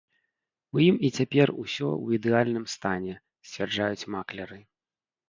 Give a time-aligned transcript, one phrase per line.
[0.77, 3.13] У ім і цяпер усё ў ідэальным стане,
[3.49, 4.59] сцвярджаюць маклеры.